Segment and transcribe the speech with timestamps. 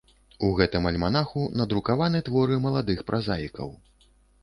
[0.45, 3.69] У гэтым альманаху надрукаваны творы маладых празаікаў.